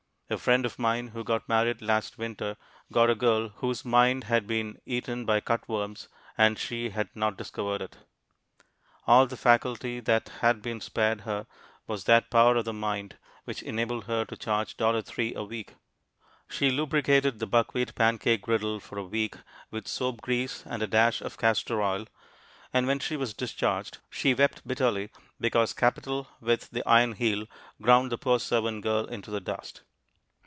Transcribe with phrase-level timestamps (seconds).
[0.33, 2.55] A friend of mine who got married last winter
[2.89, 7.35] got a girl whose mind had been eaten by cut worms and she had not
[7.35, 7.97] discovered it.
[9.05, 11.47] All the faculty that had been spared her
[11.85, 15.73] was that power of the mind which enabled her to charge $3 a week.
[16.47, 19.35] She lubricated the buckwheat pancake griddle for a week
[19.69, 22.05] with soap grease and a dash of castor oil,
[22.71, 25.09] and when she was discharged she wept bitterly
[25.41, 27.47] because capital with the iron heel
[27.81, 29.81] ground the poor servant girl into the dust.